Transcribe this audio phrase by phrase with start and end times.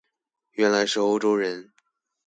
[0.53, 1.71] 原來是歐洲人